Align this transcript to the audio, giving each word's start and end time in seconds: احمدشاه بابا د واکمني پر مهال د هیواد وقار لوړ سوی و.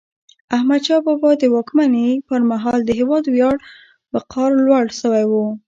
احمدشاه 0.55 1.01
بابا 1.05 1.31
د 1.37 1.43
واکمني 1.55 2.09
پر 2.27 2.41
مهال 2.51 2.79
د 2.85 2.89
هیواد 2.99 3.23
وقار 4.15 4.51
لوړ 4.65 4.85
سوی 5.01 5.23
و. 5.27 5.33